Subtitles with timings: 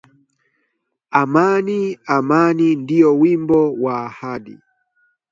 [1.21, 1.79] Amani!
[2.15, 2.67] Amani!
[2.81, 4.55] Ndio wimbo wa ahadi